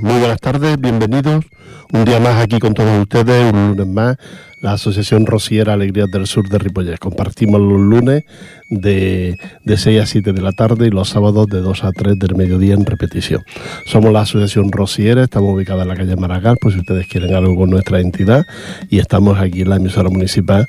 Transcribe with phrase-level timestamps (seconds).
[0.00, 1.44] Muy buenas tardes, bienvenidos.
[1.92, 4.16] Un día más aquí con todos ustedes, un lunes más,
[4.62, 6.98] la Asociación Rociera Alegrías del Sur de Ripollet.
[6.98, 8.24] Compartimos los lunes
[8.70, 12.18] de, de 6 a 7 de la tarde y los sábados de 2 a 3
[12.18, 13.42] del mediodía en repetición.
[13.86, 17.56] Somos la Asociación Rociera, estamos ubicados en la calle Maragall, por si ustedes quieren algo
[17.56, 18.44] con nuestra entidad,
[18.88, 20.66] y estamos aquí en la emisora municipal,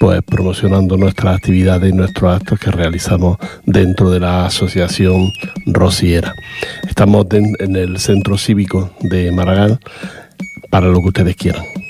[0.00, 5.30] pues promocionando nuestras actividades y nuestros actos que realizamos dentro de la Asociación
[5.66, 6.34] Rociera.
[6.88, 9.78] Estamos en el Centro Cívico de Maragall
[10.68, 11.85] para lo que ustedes quieran.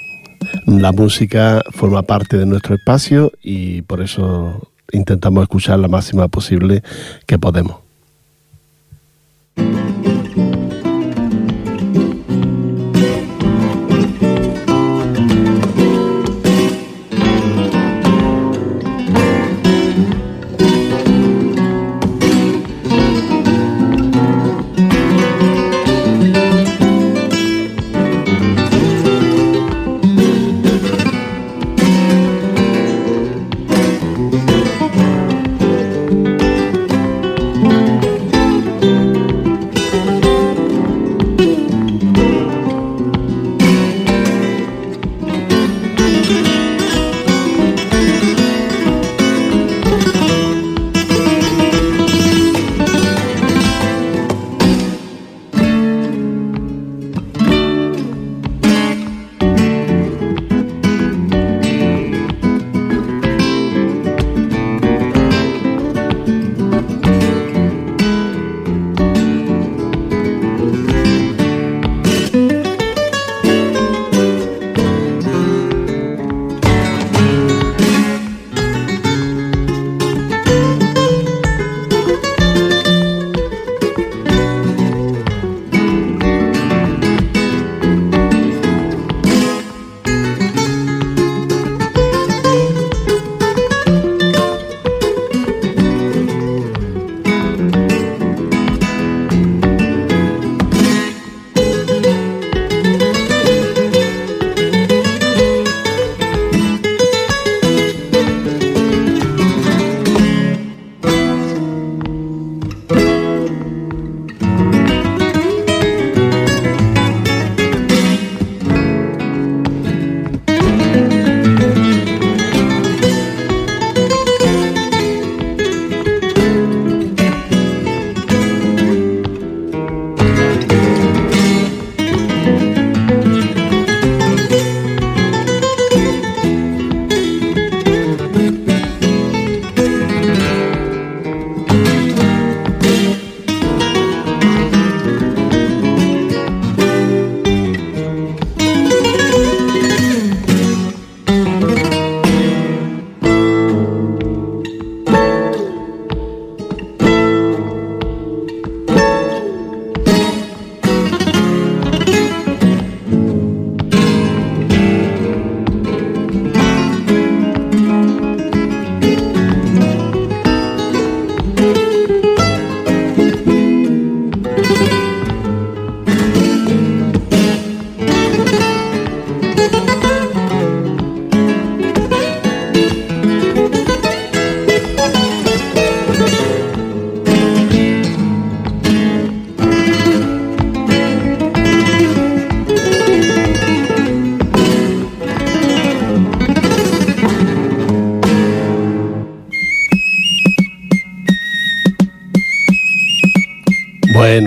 [0.66, 6.83] La música forma parte de nuestro espacio y por eso intentamos escuchar la máxima posible
[7.25, 7.85] que podemos.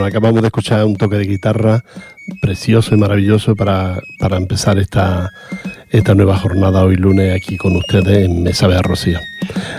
[0.10, 1.84] Acabamos de escuchar un toque de guitarra
[2.42, 5.32] precioso y maravilloso para, empezar esta,
[5.90, 9.20] esta nueva jornada hoy lunes aquí con ustedes en Mesa de Rocío.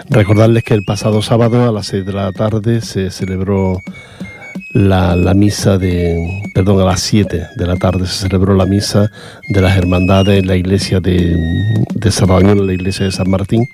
[0.08, 3.82] Recordarles que el pasado sábado a las 6 de la tarde se celebró
[4.72, 9.10] la, misa de, perdón, a las 7 de la tarde se celebró la misa
[9.48, 11.36] de las hermandades en la iglesia de,
[11.94, 13.66] de en la iglesia de San Martín.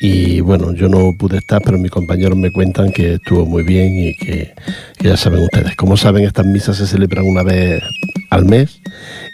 [0.00, 3.94] Y bueno, yo no pude estar, pero mis compañeros me cuentan que estuvo muy bien
[3.96, 4.52] y que,
[5.00, 5.76] ya saben ustedes.
[5.76, 7.82] Como saben, estas misas se celebran una vez
[8.30, 8.80] al mes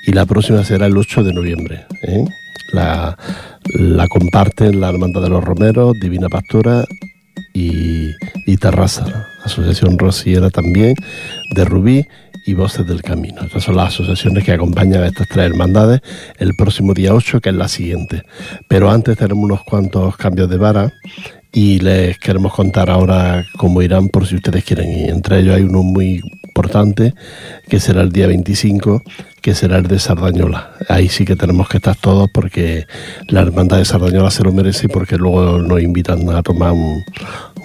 [0.06, 1.86] y la próxima será el 8 de noviembre.
[2.02, 2.24] ¿eh?
[2.72, 3.16] La,
[3.74, 6.84] la comparten la Hermandad de los Romeros, Divina Pastora
[7.52, 8.10] y,
[8.46, 10.94] y Terraza, Asociación Rociera también,
[11.54, 12.06] de Rubí
[12.46, 13.42] y Voces del Camino.
[13.42, 16.00] Estas son las asociaciones que acompañan a estas tres hermandades
[16.38, 18.22] el próximo día 8, que es la siguiente.
[18.68, 20.92] Pero antes tenemos unos cuantos cambios de vara
[21.52, 25.10] y les queremos contar ahora cómo irán por si ustedes quieren ir.
[25.10, 27.14] Entre ellos hay uno muy importante,
[27.68, 29.02] que será el día 25,
[29.40, 30.72] que será el de Sardañola.
[30.88, 32.86] Ahí sí que tenemos que estar todos porque
[33.28, 37.02] la hermandad de Sardañola se lo merece y porque luego nos invitan a tomar un,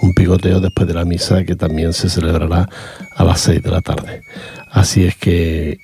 [0.02, 2.68] un pigoteo después de la misa que también se celebrará
[3.14, 4.22] a las 6 de la tarde.
[4.70, 5.78] Así es que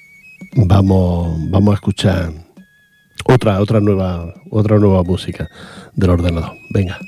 [0.54, 2.32] vamos, vamos a escuchar
[3.24, 5.48] otra, otra nueva, otra nueva música
[5.94, 6.52] del ordenador.
[6.70, 6.98] Venga.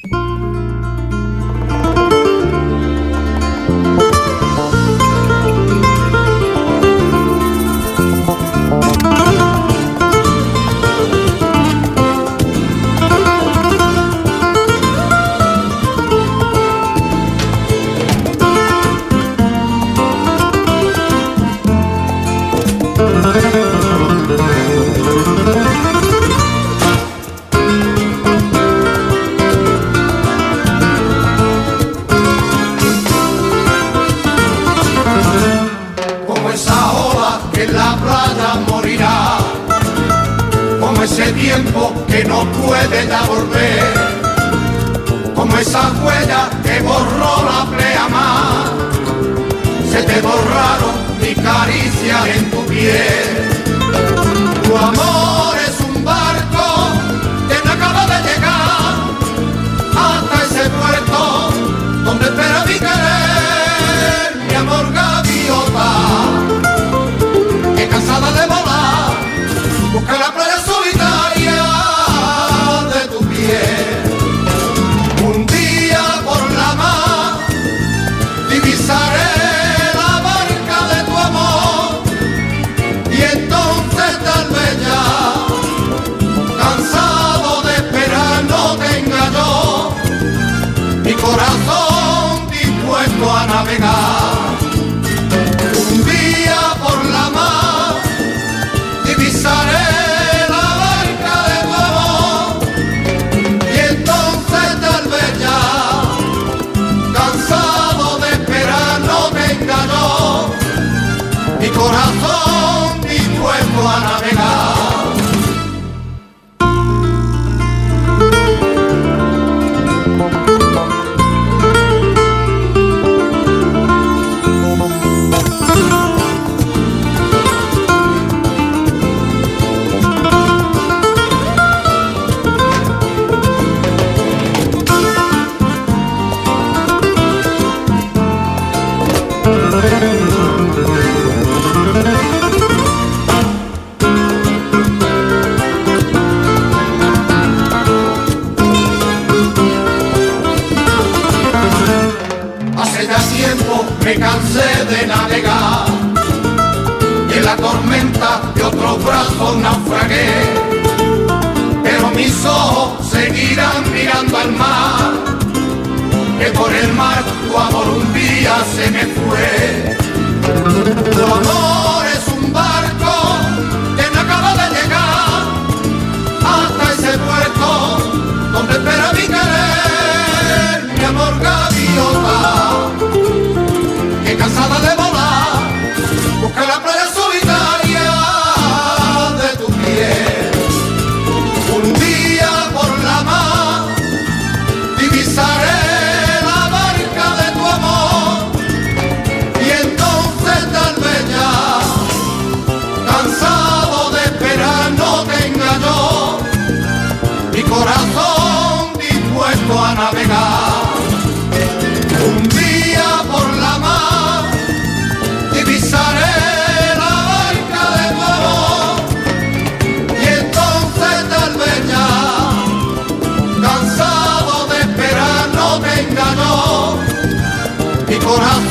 [228.35, 228.64] Corazón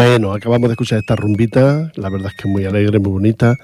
[0.00, 3.56] Bueno, acabamos de escuchar esta rumbita, la verdad es que es muy alegre, muy bonita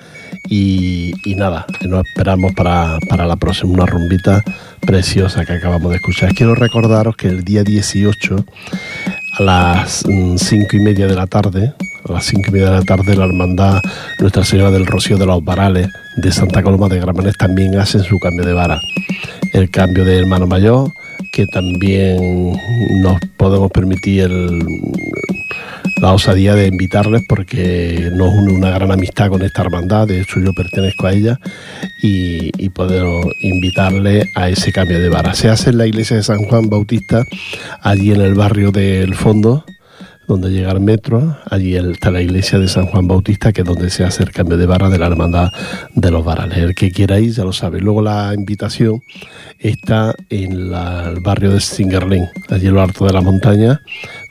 [0.51, 4.43] y, nada, nos esperamos para, la próxima una rumbita
[4.81, 6.35] preciosa que acabamos de escuchar.
[6.35, 8.45] Quiero recordaros que el día 18
[9.39, 11.73] a las 5 mm, y media de la tarde,
[12.05, 13.81] a las cinco y media de la tarde, la hermandad
[14.19, 18.19] Nuestra Señora del Rocío de los Varales de Santa Coloma de Gramenet también hacen su
[18.19, 18.81] cambio de vara.
[19.53, 20.91] El cambio de hermano mayor,
[21.33, 22.57] que también
[23.03, 24.29] nos podemos permitir
[26.05, 30.39] la osadía de invitarles porque nos une una gran amistad con esta hermandad, de hecho
[30.39, 31.41] yo pertenezco a ella
[32.03, 35.33] y, y podemos invitarle a ese cambio de vara.
[35.33, 37.25] Se hace en la iglesia de San Juan Bautista,
[37.81, 39.65] allí en el barrio del fondo,
[40.27, 43.91] donde llega el metro, allí está la iglesia de San Juan Bautista, que es donde
[43.91, 45.53] se hace el cambio de barra de la hermandad
[45.95, 46.59] de los varales.
[46.59, 47.81] El que quiera ir ya lo sabe.
[47.81, 49.01] Luego la invitación
[49.59, 53.81] está en el barrio de Singerlin, allí en lo alto de la montaña.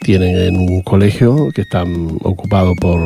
[0.04, 3.00] Tienen un colegio que están ocupado por,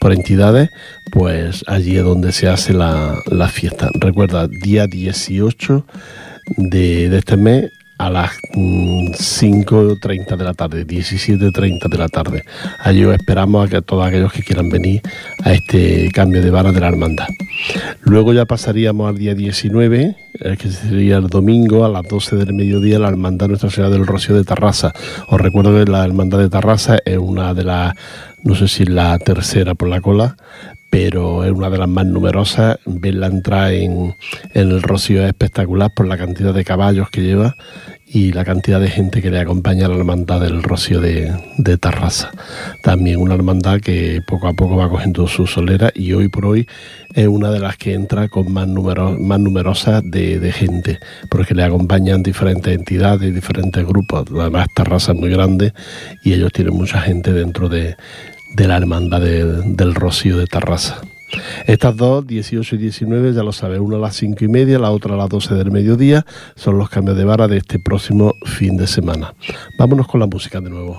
[0.00, 0.70] por entidades,
[1.10, 3.22] pues allí es donde se hace la,
[3.52, 3.90] fiesta.
[3.94, 5.86] Recuerda, día 18
[6.56, 7.70] de, de este mes
[8.02, 12.44] a las 5.30 mm, de la tarde, 17.30 de la tarde.
[12.80, 15.02] Allí os esperamos a que todos aquellos que quieran venir
[15.44, 17.28] a este cambio de vara de la hermandad.
[18.02, 20.16] Luego ya pasaríamos al día 19,
[20.58, 24.34] que sería el domingo a las 12 del mediodía, la hermandad Nuestra Señora del Rocío
[24.34, 24.92] de Tarrasa.
[25.28, 27.94] Os recuerdo que la hermandad de Tarrasa es una de las,
[28.42, 30.36] no sé si la tercera por la cola,
[30.92, 32.78] pero es una de las más numerosas.
[32.84, 34.14] Verla entrar en,
[34.52, 37.56] en el Rocío es espectacular por la cantidad de caballos que lleva
[38.06, 41.78] y la cantidad de gente que le acompaña a la hermandad del Rocío de, de
[41.78, 42.30] Tarrasa.
[42.82, 46.68] También una hermandad que poco a poco va cogiendo su solera y hoy por hoy
[47.14, 50.98] es una de las que entra con más, número, más numerosas de, de, gente,
[51.30, 54.26] porque le acompañan diferentes entidades, diferentes grupos.
[54.38, 55.72] Además, Tarrasa es muy grande
[56.22, 57.96] y ellos tienen mucha gente dentro de,
[58.54, 61.00] de la hermandad del Rocío de Tarrasa.
[61.66, 64.90] Estas dos, 18 y 19, ya lo sabes, una a las 5 y media, la
[64.90, 68.76] otra a las 12 del mediodía, son los cambios de vara de este próximo fin
[68.76, 69.34] de semana.
[69.78, 70.98] Vámonos con la música de nuevo.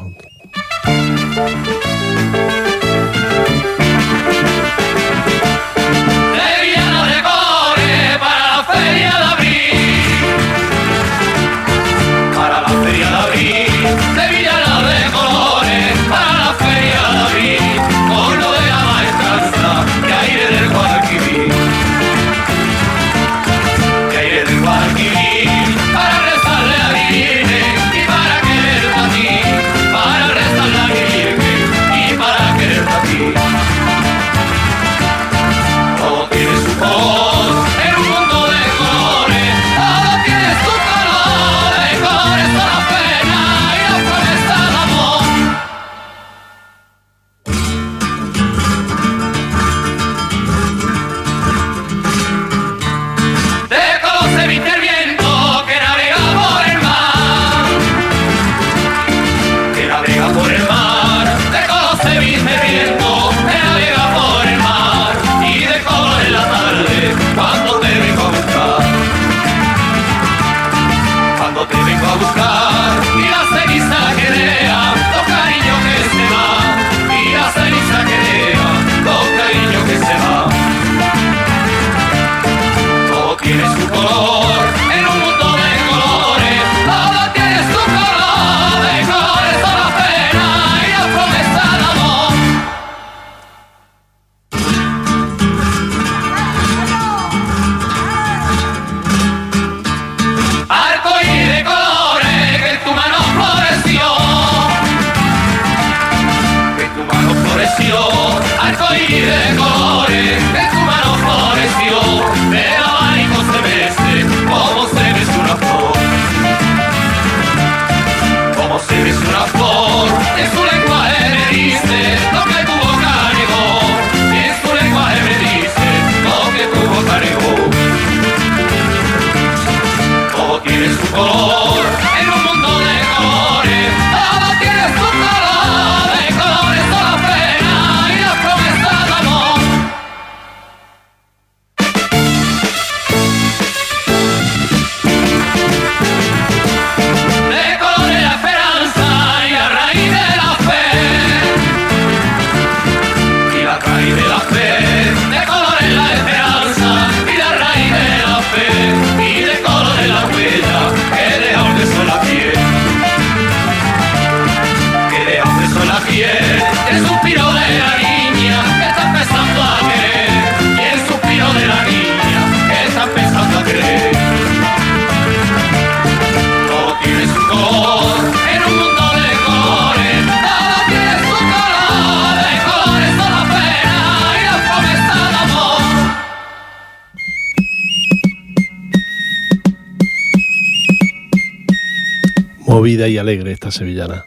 [192.84, 194.26] Movida y alegre esta sevillana.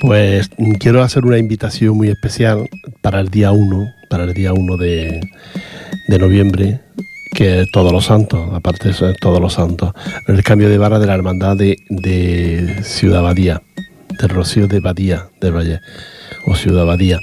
[0.00, 2.68] Pues quiero hacer una invitación muy especial
[3.02, 5.20] para el día 1, para el día 1 de,
[6.08, 6.80] de noviembre,
[7.36, 9.92] que es Todos los Santos, aparte eso es Todos los Santos,
[10.26, 13.62] el cambio de vara de la hermandad de, de Ciudad Badía,
[14.20, 15.78] del Rocío de Badía, del Valle,
[16.46, 17.20] o Ciudad Badía.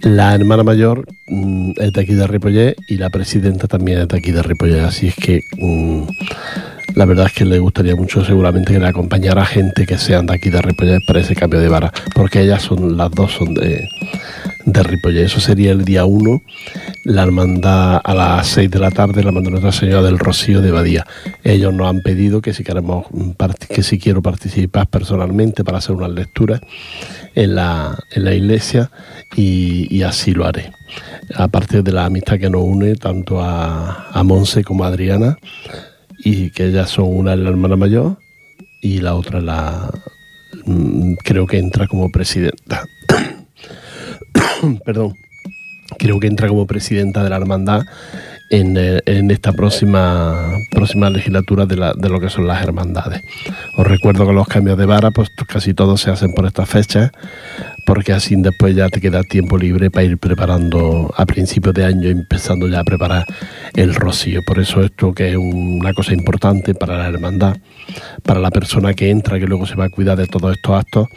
[0.00, 4.16] La hermana mayor mm, es de aquí de Ripollet y la presidenta también es de
[4.16, 6.04] aquí de Ripollet, así es que mm,
[6.96, 10.34] la verdad es que le gustaría mucho seguramente que le acompañara gente que sean de
[10.34, 13.86] aquí de Ripollet para ese cambio de vara, porque ellas son, las dos son de,
[14.64, 15.26] de Ripollet.
[15.26, 16.40] Eso sería el día 1,
[17.04, 20.70] la hermandad a las 6 de la tarde, la hermandad Nuestra Señora del Rocío de
[20.70, 21.06] Badía.
[21.44, 23.04] Ellos nos han pedido que si queremos
[23.68, 26.62] que si quiero participar personalmente para hacer unas lecturas
[27.34, 28.90] en la, en la iglesia
[29.36, 30.72] y, así lo haré.
[31.34, 35.36] Aparte de la amistad que nos une tanto a, a Monse como a Adriana,
[36.28, 38.18] y que ellas son una es la hermana mayor
[38.82, 39.92] y la otra la
[40.64, 42.84] mm, creo que entra como presidenta.
[44.84, 45.14] Perdón.
[45.98, 47.82] Creo que entra como presidenta de la hermandad
[48.50, 53.22] en, eh, en, esta próxima, próxima legislatura de, la, de, lo que son las hermandades.
[53.76, 57.10] Os recuerdo que los cambios de vara, pues casi todos se hacen por estas fechas,
[57.86, 62.08] porque así después ya te queda tiempo libre para ir preparando a principios de año,
[62.08, 63.24] empezando ya a preparar
[63.74, 64.42] el rocío.
[64.44, 67.56] Por eso esto que es una cosa importante para la hermandad,
[68.22, 71.08] para la persona que entra, que luego se va a cuidar de todos estos actos,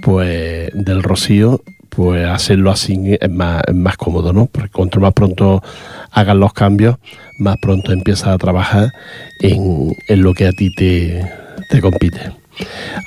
[0.00, 1.62] pues del rocío,
[1.94, 4.46] pues hacerlo así es más, más cómodo, ¿no?
[4.46, 5.62] Porque cuanto más pronto
[6.10, 6.96] hagan los cambios,
[7.38, 8.92] más pronto empiezas a trabajar
[9.40, 11.22] en, en lo que a ti te,
[11.68, 12.32] te compite.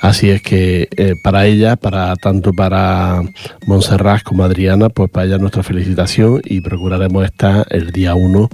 [0.00, 3.22] Así es que eh, para ella, para tanto para
[3.66, 8.48] Montserrat como Adriana, pues para ella nuestra felicitación y procuraremos estar el día 1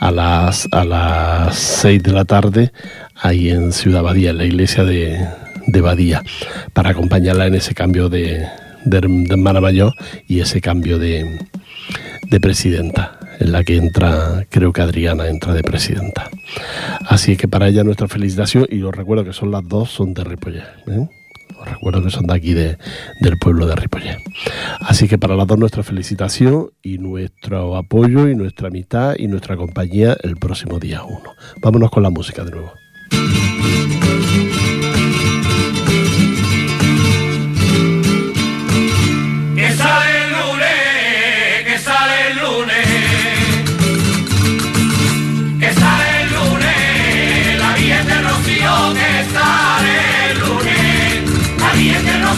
[0.00, 2.72] a las, a las 6 de la tarde
[3.14, 5.26] ahí en Ciudad Badía, en la iglesia de,
[5.66, 6.22] de Badía,
[6.72, 8.46] para acompañarla en ese cambio de,
[8.86, 9.92] de, de
[10.28, 11.38] y ese cambio de,
[12.30, 16.30] de presidenta en la que entra, creo que Adriana entra de presidenta.
[17.06, 20.24] Así que para ella nuestra felicitación y os recuerdo que son las dos, son de
[20.24, 20.64] Ripollet.
[20.86, 21.08] ¿eh?
[21.58, 22.78] Os recuerdo que son de aquí de,
[23.20, 24.18] del pueblo de Ripollet.
[24.80, 29.56] Así que para las dos nuestra felicitación y nuestro apoyo y nuestra amistad y nuestra
[29.56, 31.20] compañía el próximo día 1.
[31.60, 32.72] Vámonos con la música de nuevo.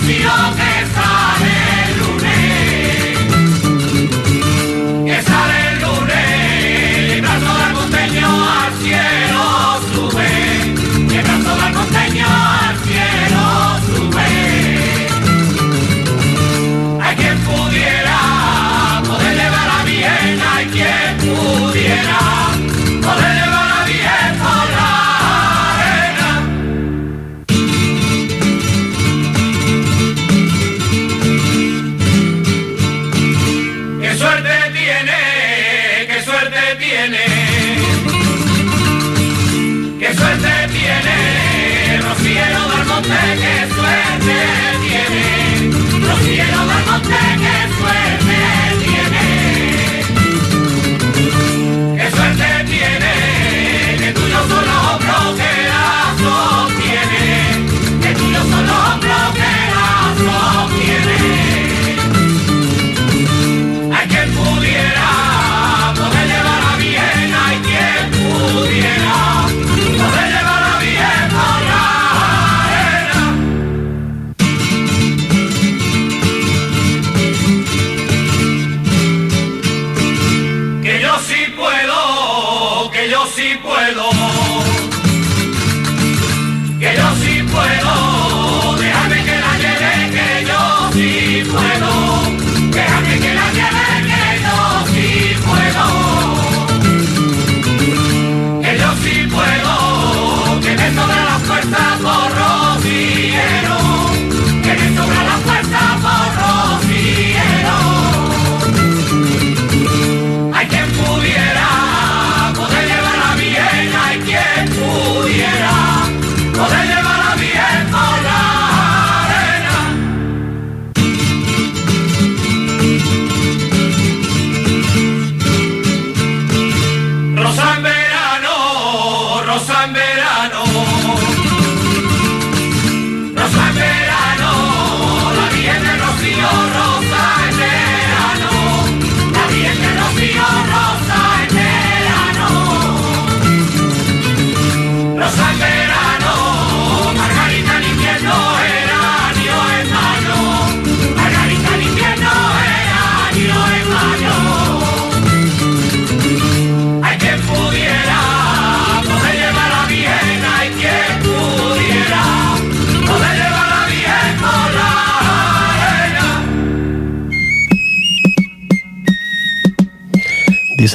[0.09, 0.68] Silencio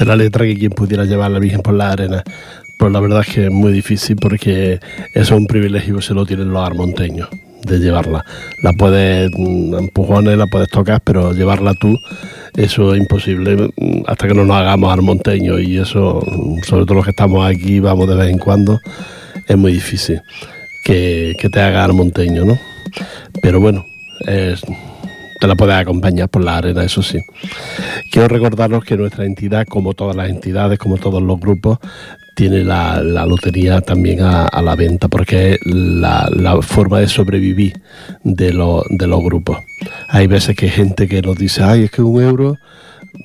[0.06, 2.24] La letra que quien pudiera llevar la Virgen por la arena.
[2.78, 4.80] Pues la verdad es que es muy difícil porque
[5.14, 7.30] eso es un privilegio que se lo tienen los armonteños
[7.66, 8.26] de llevarla.
[8.62, 11.98] La puedes mm, empujones, la puedes tocar, pero llevarla tú,
[12.56, 16.96] eso es imposible mm, hasta que no nos hagamos armonteños y eso, mm, sobre todo
[16.96, 18.80] los que estamos aquí, vamos de vez en cuando,
[19.48, 20.22] es muy difícil
[20.84, 22.60] que, que te haga armonteño, ¿no?
[23.42, 23.86] Pero bueno,
[24.28, 24.62] es,
[25.44, 27.20] te la puedes acompañar por la arena, eso sí.
[28.10, 31.80] Quiero recordaros que nuestra entidad, como todas las entidades, como todos los grupos,
[32.34, 37.74] tiene la, lotería también a, la venta, porque es la, forma de sobrevivir
[38.24, 38.54] de,
[38.90, 39.58] de los grupos.
[40.08, 42.56] Hay veces que hay gente que nos dice, ay, es que un euro,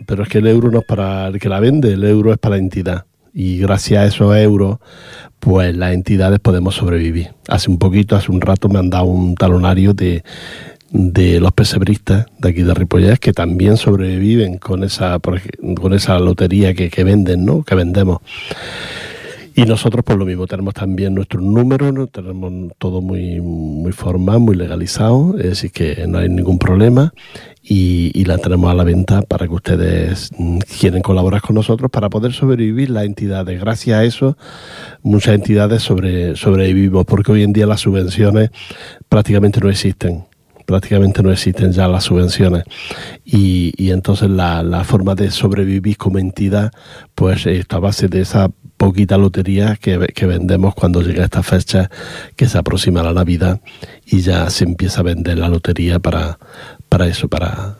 [0.04, 2.38] pero es que el euro no es para el que la vende, el euro es
[2.38, 3.04] para la entidad.
[3.32, 4.78] Y gracias a esos euros,
[5.38, 7.30] pues las entidades podemos sobrevivir.
[7.46, 10.24] Hace un poquito, hace un rato me han dado un talonario de,
[10.90, 16.74] de los pesebristas de aquí de Ripollet que también sobreviven con esa con esa lotería
[16.74, 17.62] que, que venden, ¿no?
[17.62, 18.20] Que vendemos.
[19.58, 22.06] Y nosotros, por lo mismo, tenemos también nuestros números, ¿no?
[22.06, 27.12] tenemos todo muy, muy formal, muy legalizado, es decir, que no hay ningún problema
[27.60, 31.90] y, y, la tenemos a la venta para que ustedes mm, quieren colaborar con nosotros
[31.90, 33.58] para poder sobrevivir las entidades.
[33.58, 34.38] Gracias a eso,
[35.02, 38.50] muchas entidades sobre, sobrevivimos, porque hoy en día las subvenciones
[39.08, 40.27] prácticamente no existen
[40.68, 42.62] prácticamente no existen ya las subvenciones
[43.24, 46.72] y, y entonces la, la, forma de sobrevivir como entidad
[47.14, 51.90] pues está a base de esa poquita lotería que, que vendemos cuando llega esta fecha
[52.36, 53.62] que se aproxima la Navidad
[54.04, 56.38] y ya se empieza a vender la lotería para,
[56.90, 57.78] para eso, para,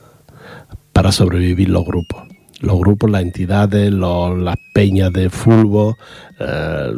[0.95, 2.23] para sobrevivir los grupos
[2.61, 5.95] los grupos, las entidades, los, las peñas de fútbol,
[6.41, 6.91] eh,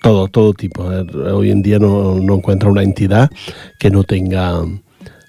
[0.00, 0.84] todo, todo tipo.
[0.84, 3.30] Hoy en día no, no encuentra una entidad
[3.78, 4.62] que no tenga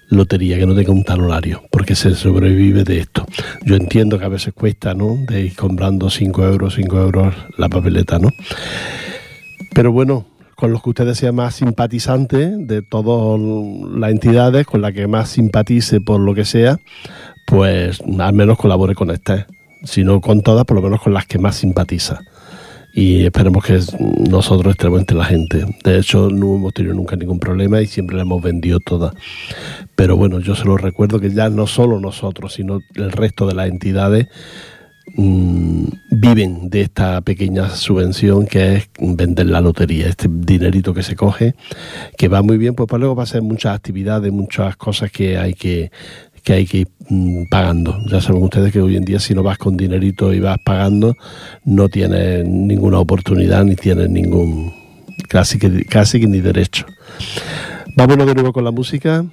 [0.08, 3.26] lotería, que no tenga un talonario, porque se sobrevive de esto.
[3.64, 5.16] Yo entiendo que a veces cuesta, ¿no?
[5.26, 8.30] De ir comprando 5 euros, 5 euros la papeleta, ¿no?
[9.74, 13.40] Pero bueno, con los que ustedes sean más simpatizantes de todas
[13.98, 16.78] las entidades, con la que más simpatice por lo que sea,
[17.46, 19.46] pues al menos colabore con estas.
[19.84, 22.20] Si no con todas, por lo menos con las que más simpatiza
[22.96, 23.78] y esperemos que
[24.30, 25.66] nosotros estemos entre la gente.
[25.84, 29.12] De hecho, no hemos tenido nunca ningún problema y siempre la hemos vendido toda.
[29.94, 33.54] Pero bueno, yo se lo recuerdo que ya no solo nosotros, sino el resto de
[33.54, 34.28] las entidades
[35.14, 41.16] mm, viven de esta pequeña subvención que es vender la lotería, este dinerito que se
[41.16, 41.54] coge,
[42.16, 45.36] que va muy bien, pues para luego va a ser muchas actividades, muchas cosas que
[45.36, 45.90] hay que
[46.46, 47.98] que hay que ir mm, pagando.
[48.08, 51.16] Ya saben ustedes que hoy en día si no vas con dinerito y vas pagando,
[51.64, 54.72] no tienes ninguna oportunidad ni tienes ningún,
[55.28, 56.86] casi que, casi que ni derecho.
[57.96, 59.26] Vámonos de nuevo con la música.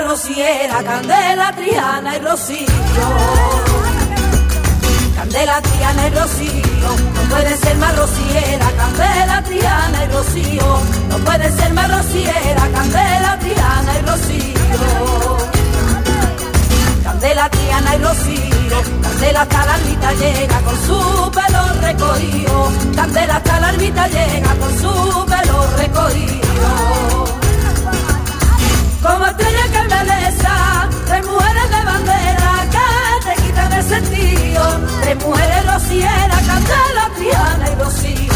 [0.00, 2.66] Rociera, Candela, Triana y Rocío.
[5.14, 10.80] Candela, Triana y Rocío, no puede ser más rociera, Candela, Triana y Rocío.
[11.08, 14.62] No puede ser más rociera, Candela, Triana y Rocío.
[17.04, 22.72] Candela, Triana y Rocío, Candela hasta la almita llega con su pelo recogido.
[22.96, 26.42] Candela hasta la almita llega con su pelo recogido.
[29.02, 29.81] Como estrella que
[30.42, 34.80] embeleza, tres mujeres de bandera que te quitan el sentido.
[35.02, 38.32] Tres mujeres rociera, candela, triana y rocío.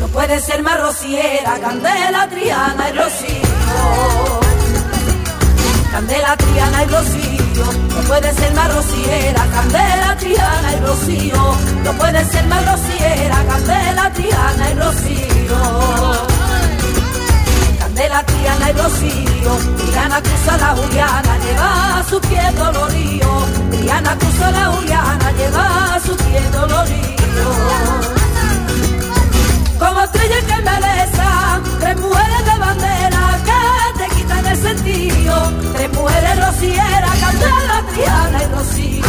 [0.00, 3.48] No puede ser más rociera, candela, triana y rocío.
[5.92, 7.27] Candela, triana y rocío
[8.08, 14.70] puede ser más rociera, Candela, Triana y Rocío, no puede ser más rociera, Candela, Triana
[14.70, 15.58] y Rocío.
[17.78, 24.64] Candela, Triana y Rocío, Triana cruza la Juliana, lleva su pie dolorido, Triana cruza la
[24.72, 27.46] Juliana, lleva su pie dolorido.
[29.78, 33.17] Como estrella que embeleza, tres mujeres de bandera
[34.62, 39.04] te sentido, tres mujeres rocieras, Candela, Triana y Rocío.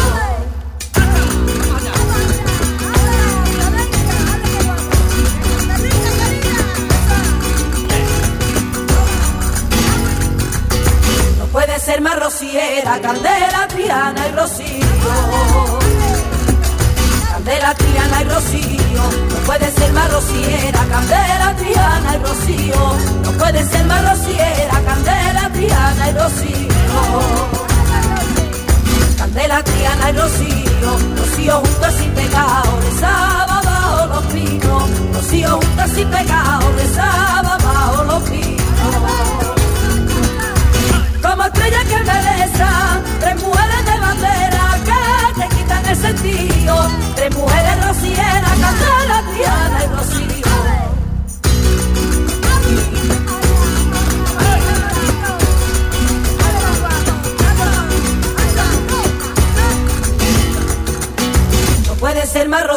[11.37, 15.78] No puede ser más rociera, Candela, Triana y Rocío.
[17.49, 23.65] Candela, Triana y Rocío, no puede ser más rociera, Candela, Triana y Rocío, no puede
[23.65, 26.67] ser más rociera, Candela, Triana y Rocío.
[29.17, 34.83] Candela, Triana y Rocío, Rocío juntos y pegados, de sábado los pinos,
[35.15, 36.48] Rocío juntos y pegados.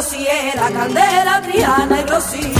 [0.03, 2.59] Candela, Triana y Rocío.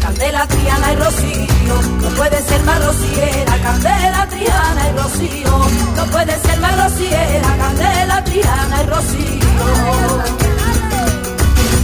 [0.00, 1.82] Candela, Triana y Rocío.
[2.00, 5.58] No puede ser más rociera, Candela, Triana y Rocío.
[5.96, 10.22] No puede ser más rociera, Candela, Triana y Rocío.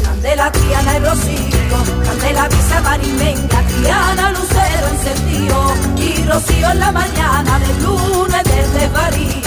[0.04, 7.58] Candela, Triana y Rocío, Candela, Visa, Marimenga, Triana, Lucero encendido y Rocío en la mañana
[7.58, 9.38] del lunes desde París.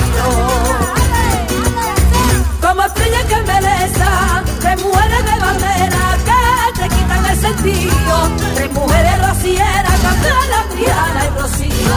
[3.12, 10.00] Estrella que embeleza, tres mujeres de bandera que te quitan el sentido, tres mujeres rocieras,
[10.02, 11.96] Candela, Triana y Rocío.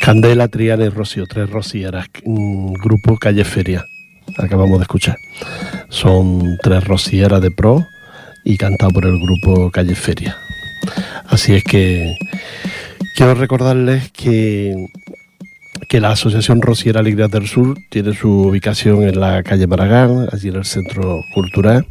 [0.00, 3.84] Candela, Triana y Rocío, tres rocieras, mm, grupo Calle Feria,
[4.38, 5.16] acabamos de escuchar.
[5.88, 7.84] Son tres rocieras de pro
[8.44, 10.36] y cantado por el grupo Calle Feria.
[11.26, 12.14] Así es que
[13.16, 14.88] quiero recordarles que,
[15.90, 20.48] que la Asociación Rociera Alegrías del Sur tiene su ubicación en la calle Maragán, allí
[20.48, 21.84] en el Centro Cultural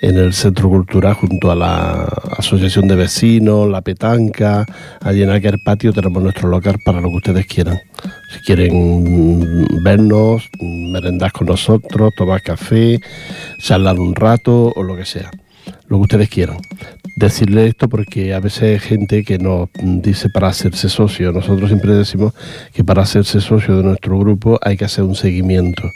[0.00, 2.04] en el Centro Cultural junto a la
[2.36, 4.66] Asociación de Vecinos, la Petanca,
[5.00, 7.78] allí en aquel patio tenemos nuestro local para lo que ustedes quieran.
[8.32, 13.00] Si quieren vernos, merendar con nosotros, tomar café,
[13.58, 15.30] charlar un rato o lo que sea,
[15.88, 16.58] lo que ustedes quieran.
[17.16, 21.32] Decirle esto porque a veces hay gente que nos dice para hacerse socio.
[21.32, 22.34] Nosotros siempre decimos
[22.72, 25.90] que para hacerse socio de nuestro grupo hay que hacer un seguimiento.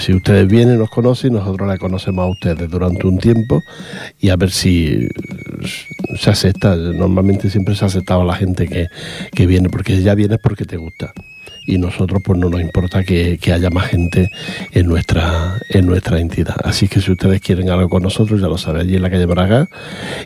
[0.00, 3.62] Si ustedes vienen, nos conocen, nosotros la conocemos a ustedes durante un tiempo
[4.20, 5.08] y a ver si
[6.16, 6.76] se acepta.
[6.76, 8.88] Normalmente siempre se ha aceptado a la gente que,
[9.32, 11.12] que viene, porque ya vienes porque te gusta
[11.68, 14.30] y nosotros pues no nos importa que, que, haya más gente
[14.72, 16.56] en nuestra en nuestra entidad.
[16.64, 19.26] Así que si ustedes quieren algo con nosotros, ya lo saben, allí en la calle
[19.26, 19.68] Braga.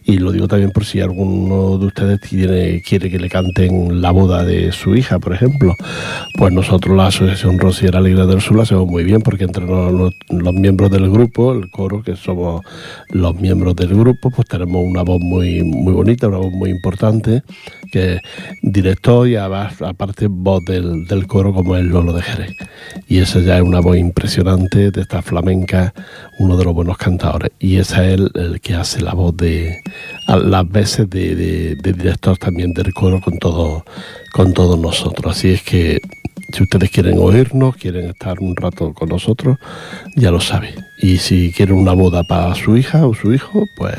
[0.04, 4.12] Y lo digo también por si alguno de ustedes tiene, quiere que le canten la
[4.12, 5.74] boda de su hija, por ejemplo.
[6.38, 10.14] Pues nosotros, la Asociación Rociera Alegre del Sur, la hacemos muy bien, porque entre los,
[10.28, 12.62] los, miembros del grupo, el coro, que somos
[13.08, 17.42] los miembros del grupo, pues tenemos una voz muy, muy bonita, una voz muy importante,
[17.92, 18.20] que es
[18.62, 22.56] director y aparte voz del, del coro como el Lolo de Jerez.
[23.06, 25.94] Y esa ya es una voz impresionante de esta flamenca,
[26.38, 27.52] uno de los buenos cantadores.
[27.60, 29.80] Y es el, el que hace la voz de,
[30.26, 33.84] las veces de, de, de, director también del coro con, todo,
[34.32, 35.36] con todos nosotros.
[35.36, 36.00] Así es que
[36.52, 39.58] si ustedes quieren oírnos, quieren estar un rato con nosotros,
[40.16, 40.74] ya lo saben.
[40.98, 43.96] Y si quieren una boda para su hija o su hijo, pues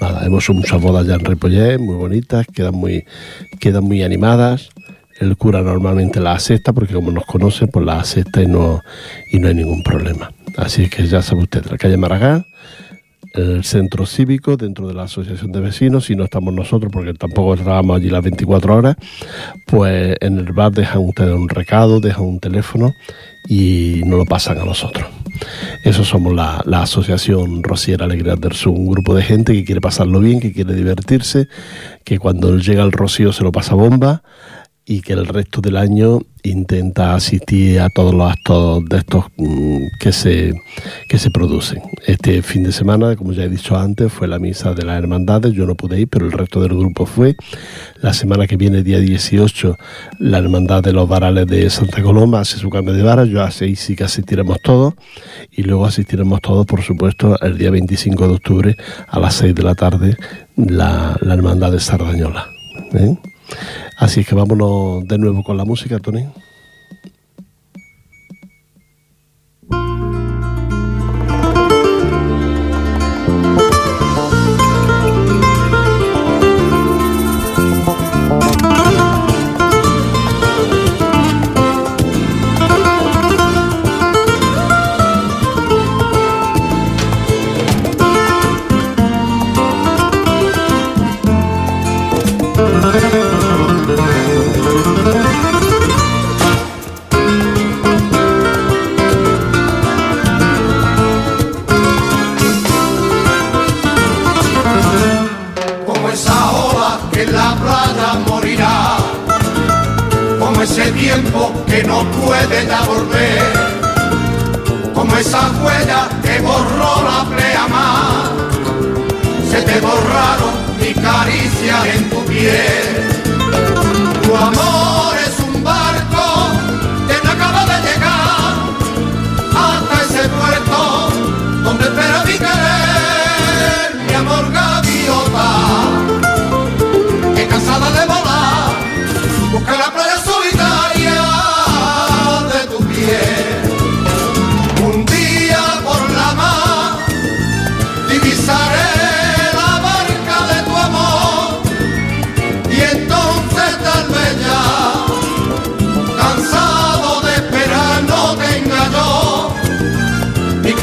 [0.00, 3.04] nada, hemos hecho muchas bodas ya en Ripollet, muy bonitas, quedan muy,
[3.60, 4.70] quedan muy animadas
[5.20, 8.82] el cura normalmente la acepta porque como nos conoce, pues la acepta y no,
[9.30, 10.32] y no hay ningún problema.
[10.56, 12.46] Así que ya sabe usted, la calle Maragán,
[13.34, 17.56] el centro cívico, dentro de la asociación de vecinos, si no estamos nosotros, porque tampoco
[17.56, 18.96] trabajamos allí las 24 horas,
[19.66, 22.94] pues en el bar dejan ustedes un recado, dejan un teléfono
[23.48, 25.06] y nos lo pasan a nosotros.
[25.84, 29.80] Eso somos la, la Asociación Rociera Alegría del Sur, un grupo de gente que quiere
[29.80, 31.48] pasarlo bien, que quiere divertirse,
[32.04, 34.22] que cuando llega el rocío se lo pasa bomba,
[34.88, 39.84] y que el resto del año intenta asistir a todos los actos de estos mmm,
[40.00, 40.54] que se
[41.08, 41.82] que se producen.
[42.06, 45.52] Este fin de semana, como ya he dicho antes, fue la misa de las hermandades,
[45.52, 47.36] yo no pude ir, pero el resto del grupo fue.
[48.00, 49.76] La semana que viene, día 18,
[50.20, 53.76] la hermandad de los varales de Santa Coloma hace su cambio de vara, yo así
[53.76, 54.94] sí que asistiremos todos
[55.52, 59.62] y luego asistiremos todos, por supuesto, el día 25 de octubre a las 6 de
[59.62, 60.16] la tarde
[60.56, 62.48] la, la hermandad de Sardañola.
[62.94, 63.16] ¿eh?
[63.98, 66.24] Así que vámonos de nuevo con la música, Tony.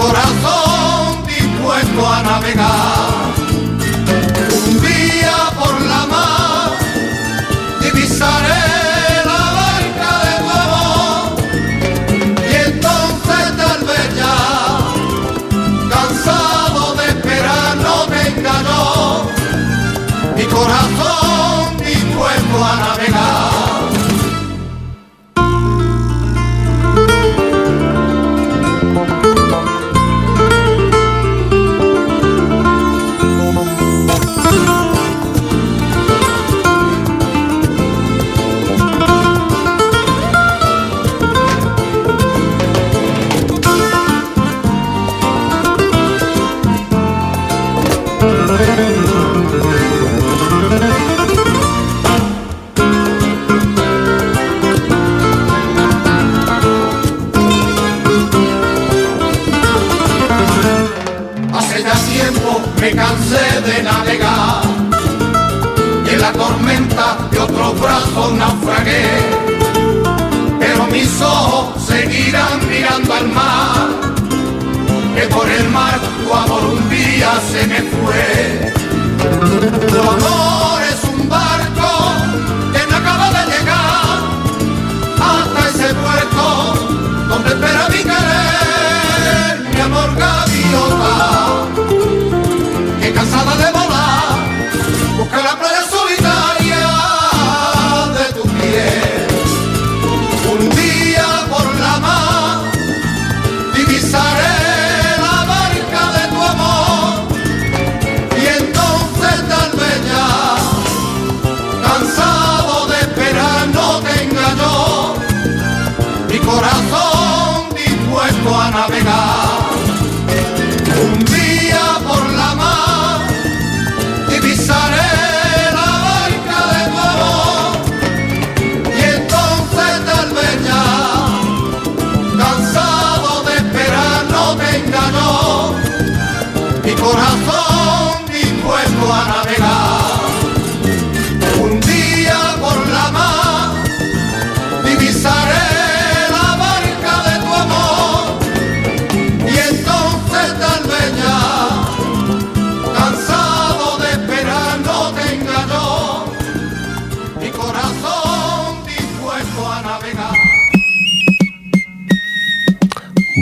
[0.05, 2.94] Corazón dispuesto a navegar.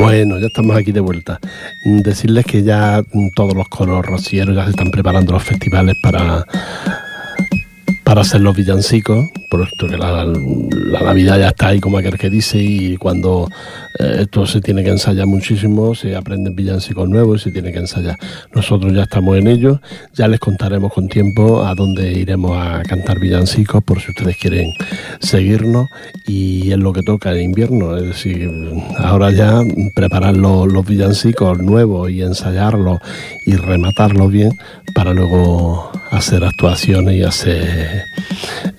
[0.03, 1.39] Bueno, ya estamos aquí de vuelta.
[1.85, 5.95] Mm, Decirles que ya mm, todos los coros rocieros ya se están preparando los festivales
[6.03, 6.45] para,
[8.03, 12.29] para hacer los villancicos, puesto que la, la Navidad ya está ahí como aquel que
[12.29, 13.49] dice y cuando
[13.99, 18.17] esto se tiene que ensayar muchísimo, se aprenden villancicos nuevos y se tiene que ensayar.
[18.53, 19.81] Nosotros ya estamos en ello,
[20.13, 24.73] ya les contaremos con tiempo a dónde iremos a cantar villancicos por si ustedes quieren
[25.19, 25.87] seguirnos
[26.25, 28.49] y es lo que toca en invierno, es decir,
[28.97, 29.61] ahora ya
[29.95, 32.99] preparar los, los villancicos nuevos y ensayarlos
[33.45, 34.51] y rematarlos bien
[34.95, 38.05] para luego hacer actuaciones y hacer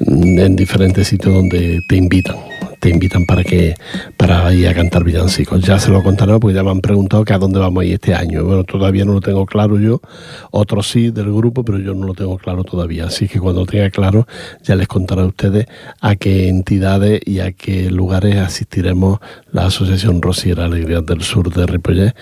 [0.00, 2.53] en diferentes sitios donde te invitan
[2.84, 3.74] te invitan para que
[4.18, 5.62] para ir a cantar villancicos.
[5.62, 7.94] Ya se lo contaré porque ya me han preguntado que a dónde vamos a ir
[7.94, 8.44] este año.
[8.44, 10.02] Bueno, todavía no lo tengo claro yo,
[10.50, 13.06] otros sí del grupo, pero yo no lo tengo claro todavía.
[13.06, 14.26] Así que cuando lo tenga claro,
[14.62, 15.64] ya les contaré a ustedes
[16.02, 19.18] a qué entidades y a qué lugares asistiremos
[19.50, 22.14] la Asociación Rosiera Alegría del Sur de Ripollet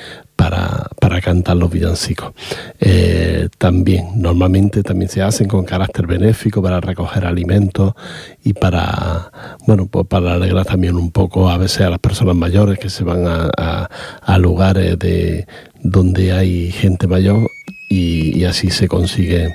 [0.42, 2.32] para, para cantar los villancicos.
[2.80, 7.94] Eh, también, normalmente también se hacen con carácter benéfico para recoger alimentos
[8.42, 9.30] y para,
[9.68, 13.04] bueno, pues para alegrar también un poco a veces a las personas mayores que se
[13.04, 13.88] van a,
[14.20, 15.46] a, lugares de
[15.80, 17.48] donde hay gente mayor
[17.88, 19.54] y, y, así se consigue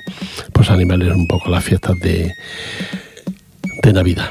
[0.54, 2.32] pues animarles un poco las fiestas de,
[3.82, 4.30] de Navidad.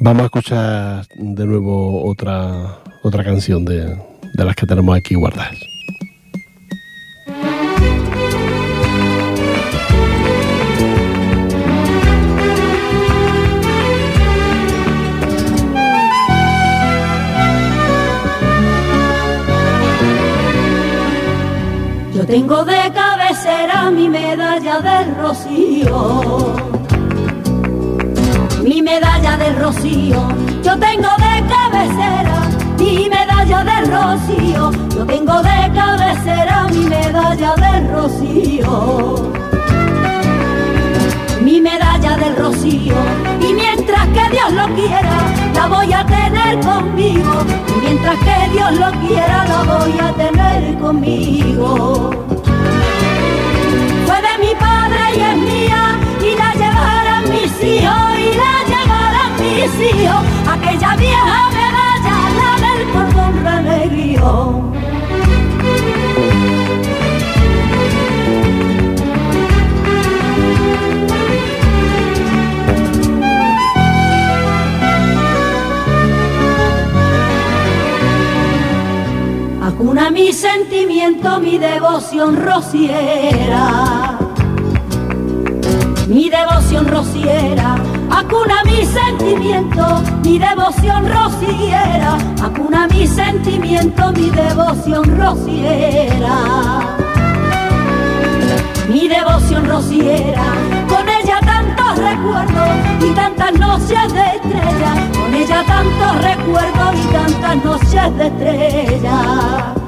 [0.00, 3.86] Vamos a escuchar de nuevo otra, otra canción de,
[4.34, 5.75] de las que tenemos aquí guardadas.
[22.36, 26.54] Tengo de cabecera mi medalla del rocío.
[28.62, 30.20] Mi medalla del rocío.
[30.62, 32.36] Yo tengo de cabecera
[32.78, 34.70] mi medalla del rocío.
[34.94, 39.32] Yo tengo de cabecera mi medalla del rocío.
[41.40, 42.96] Mi medalla del rocío.
[43.40, 45.25] Y mientras que Dios lo quiera,
[45.92, 47.44] a tener conmigo.
[47.76, 52.10] Y mientras que Dios lo quiera, la voy a tener conmigo.
[54.06, 59.32] Fue de mi padre y es mía, y la llevarán mis hijos, y la llevarán
[59.40, 60.22] mis hijos.
[60.48, 64.75] Aquella vieja medalla, la del cordón renegrío.
[80.12, 84.16] Mi sentimiento, mi devoción rociera.
[86.06, 87.74] Mi devoción rociera,
[88.08, 96.36] acuna mi sentimiento, mi devoción rociera, acuna mi sentimiento, mi devoción rociera.
[98.88, 100.44] Mi devoción rociera,
[100.88, 102.68] con ella tantos recuerdos
[103.00, 109.85] y tantas noches de estrella, con ella tantos recuerdos y tantas noches de estrella.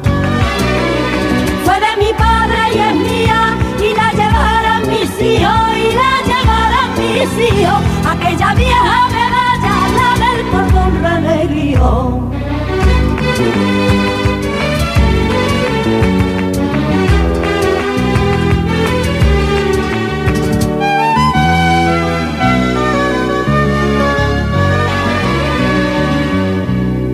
[2.74, 9.08] Y es mía, y la llevarán mis hijos, y la llevarán mis hijos, aquella vieja
[9.16, 11.88] medalla, la del cordón renegrío.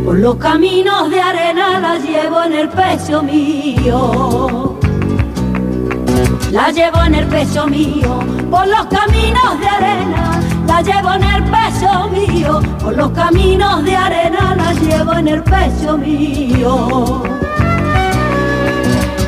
[0.04, 4.78] Por los caminos de arena la llevo en el pecho mío.
[6.54, 8.20] La llevo en el pecho mío.
[8.48, 12.62] Por los caminos de arena la llevo en el pecho mío.
[12.80, 17.22] Por los caminos de arena la llevo en el pecho mío.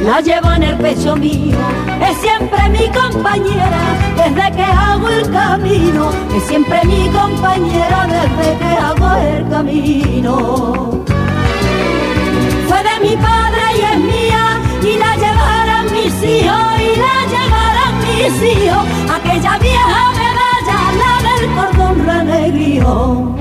[0.04, 1.56] La llevo en el pecho mío,
[2.00, 3.80] es siempre mi compañera
[4.16, 11.02] desde que hago el camino, es siempre mi compañera desde que hago el camino.
[12.68, 17.94] Fue de mi padre y es mía, y la llevarán mis hijos, y la llevarán
[18.00, 23.36] mis hijos, aquella vieja medalla, la del cordón renegrío.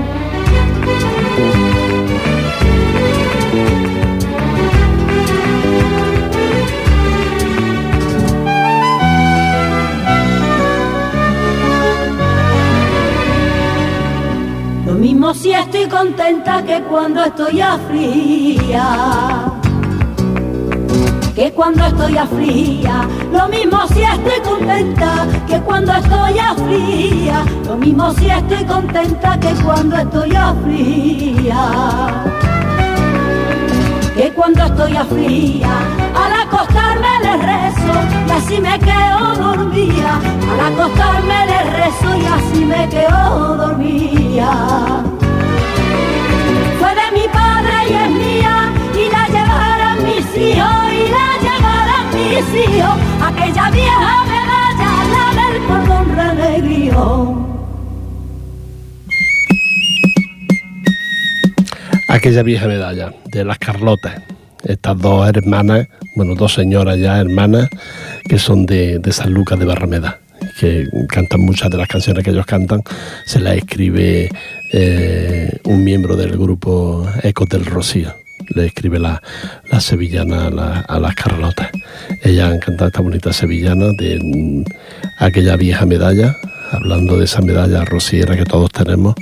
[14.86, 19.55] Lo mismo si estoy contenta que cuando estoy aflía.
[21.36, 28.10] Que cuando estoy aflía, lo mismo si estoy contenta que cuando estoy aflía, lo mismo
[28.14, 32.24] si estoy contenta que cuando estoy aflía
[34.16, 35.68] que cuando estoy aflía,
[36.14, 37.92] al acostarme le rezo
[38.26, 40.18] y así me quedo dormía,
[40.52, 44.50] al acostarme le rezo y así me quedo dormía.
[46.78, 49.25] Fue de mi padre y es mía, y la
[50.04, 51.36] y la
[53.26, 55.56] aquella vieja medalla, la del
[62.08, 64.22] aquella vieja medalla de las Carlotas.
[64.64, 67.68] Estas dos hermanas, bueno, dos señoras ya hermanas,
[68.28, 70.18] que son de, de San Lucas de Barrameda,
[70.58, 72.82] que cantan muchas de las canciones que ellos cantan,
[73.24, 74.28] se las escribe
[74.72, 78.25] eh, un miembro del grupo Ecos del Rocío.
[78.54, 79.22] Le escribe la,
[79.70, 81.68] la sevillana a, la- a las Carlotas.
[82.22, 84.64] Ellas han cantado esta bonita sevillana de mm,
[85.18, 86.36] aquella vieja medalla,
[86.72, 89.14] hablando de esa medalla rociera que todos tenemos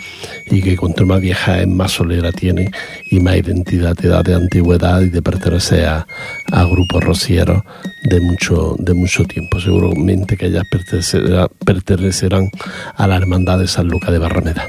[0.51, 2.71] y que cuanto más vieja es, más solera tiene
[3.11, 6.07] y más identidad te da de antigüedad y de pertenecer a,
[6.53, 7.63] a grupos rocieros
[8.05, 9.61] de mucho, de mucho tiempo.
[9.61, 12.49] Seguramente que ellas pertenecerá- pertenecerán
[12.97, 14.67] a la Hermandad de San Lucas de Barrameda,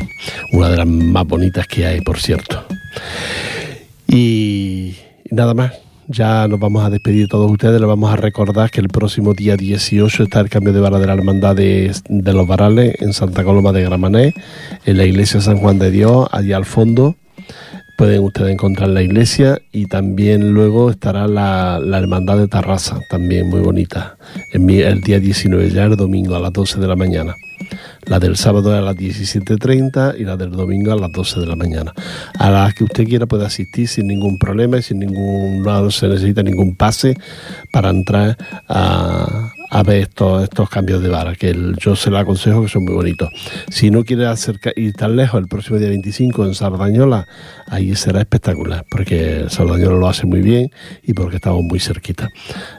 [0.52, 2.66] una de las más bonitas que hay, por cierto.
[4.08, 4.96] Y,
[5.32, 5.74] nada más,
[6.08, 7.80] ya nos vamos a despedir todos ustedes.
[7.80, 11.08] Les vamos a recordar que el próximo día 18 está el cambio de vara de
[11.08, 14.34] la Hermandad de, los Varales en Santa Coloma de Gramané,
[14.86, 17.16] en la iglesia San Juan de Dios, allí al fondo.
[17.98, 23.62] Pueden ustedes encontrar la iglesia y también luego estará la, Hermandad de Tarrasa, también muy
[23.62, 24.18] bonita,
[24.52, 27.36] el día 19, ya el domingo a las 12 de la mañana.
[28.06, 31.56] La del sábado a las 17.30 y la del domingo a las 12 de la
[31.56, 31.94] mañana.
[32.38, 36.08] A las que usted quiera puede asistir sin ningún problema y sin ningún, no se
[36.08, 37.16] necesita ningún pase
[37.72, 38.38] para entrar
[38.68, 42.86] a, a ver estos, estos cambios de vara, que yo se lo aconsejo que son
[42.86, 43.28] muy bonitos.
[43.70, 47.28] Si no quiere acercar, ir tan lejos, el próximo día 25 en Sardañola,
[47.68, 50.72] ahí será espectacular, porque Sardañola lo hace muy bien
[51.04, 52.30] y porque estamos muy cerquita.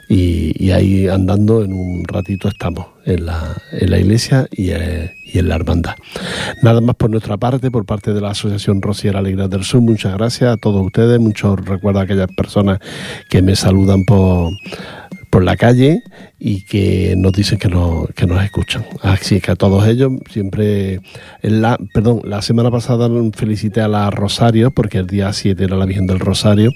[0.09, 5.39] Y, ahí andando en un ratito estamos en la, en la iglesia y, eh, y,
[5.39, 5.97] en la hermandad.
[6.63, 10.15] Nada más por nuestra parte, por parte de la Asociación Rociera Alegría del Sur, muchas
[10.15, 12.79] gracias a todos ustedes, muchos recuerdo a aquellas personas
[13.29, 14.51] que me saludan por
[15.31, 16.03] por la calle
[16.39, 18.85] y que nos dicen que, no, que nos escuchan.
[19.03, 21.01] Así que a todos ellos siempre,
[21.43, 25.77] en la, perdón, la semana pasada felicité a la Rosario, porque el día 7 era
[25.77, 26.73] la Virgen del Rosario,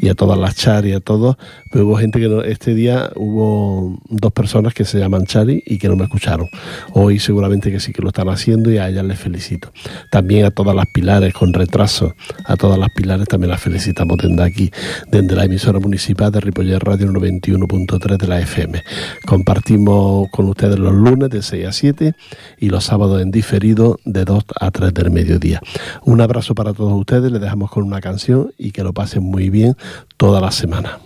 [0.00, 1.36] y a todas las Chari, a todos,
[1.70, 5.78] pero hubo gente que no, este día hubo dos personas que se llaman Chari y
[5.78, 6.48] que no me escucharon.
[6.92, 9.72] Hoy seguramente que sí que lo están haciendo y a ellas les felicito.
[10.10, 14.42] También a todas las pilares con retraso, a todas las pilares también las felicitamos desde
[14.42, 14.70] aquí,
[15.10, 18.82] desde la emisora municipal de Ripollet Radio 91.3 de la FM.
[19.26, 22.14] Compartimos con ustedes los lunes de 6 a 7
[22.58, 25.60] y los sábados en diferido de 2 a 3 del mediodía.
[26.02, 29.50] Un abrazo para todos ustedes, les dejamos con una canción y que lo pasen muy
[29.50, 29.76] bien
[30.16, 30.98] toda la semana.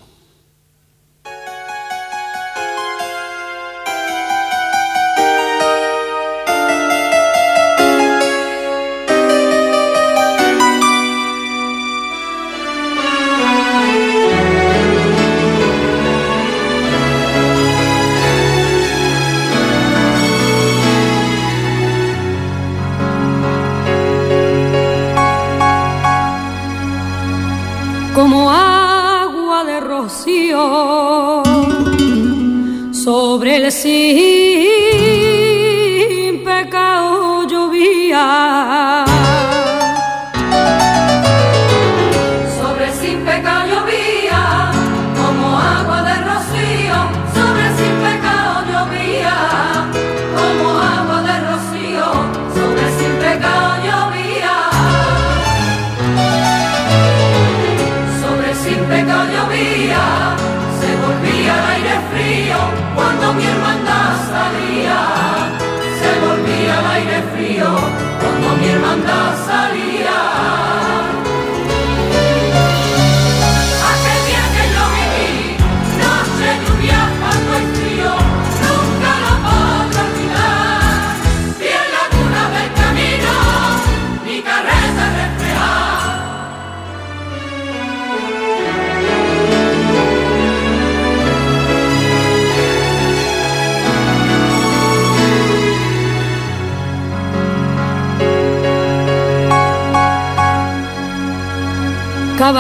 [33.71, 34.24] see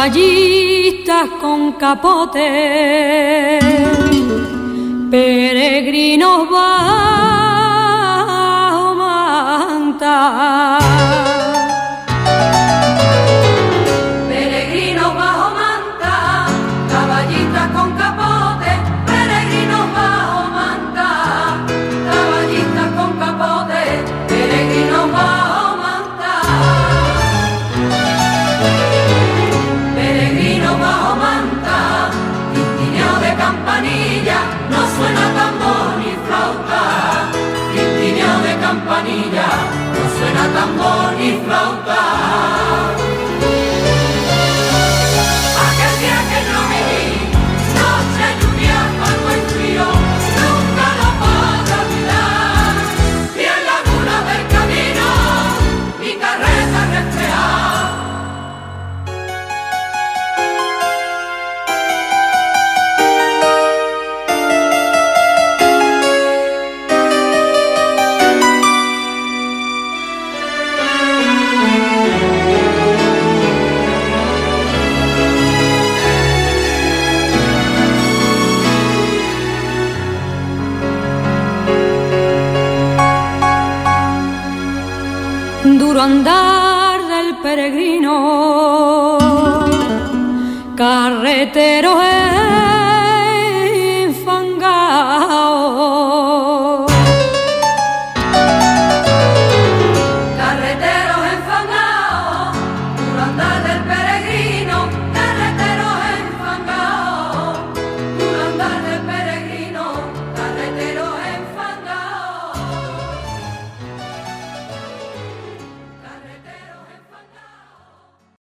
[0.05, 3.59] caballistas con capote,
[5.11, 7.34] peregrinos bajo
[8.96, 10.84] manta.